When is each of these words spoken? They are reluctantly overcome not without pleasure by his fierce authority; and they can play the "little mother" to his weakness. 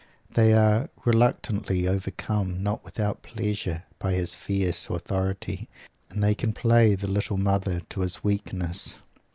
They 0.31 0.53
are 0.53 0.89
reluctantly 1.05 1.87
overcome 1.87 2.63
not 2.63 2.83
without 2.83 3.21
pleasure 3.21 3.83
by 3.99 4.13
his 4.13 4.33
fierce 4.33 4.89
authority; 4.89 5.69
and 6.09 6.23
they 6.23 6.33
can 6.33 6.53
play 6.53 6.95
the 6.95 7.05
"little 7.07 7.37
mother" 7.37 7.81
to 7.91 7.99
his 8.01 8.23
weakness. 8.23 8.95